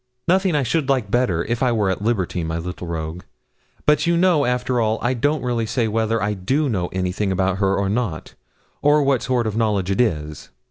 [0.27, 3.21] 'Nothing I should like better, if I were at liberty, little rogue;
[3.85, 7.59] but you know, after all, I don't really say whether I do know anything about
[7.59, 8.33] her or not,
[8.81, 10.49] or what sort of knowledge it is.